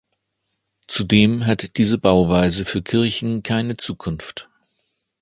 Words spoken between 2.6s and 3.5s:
für Kirchen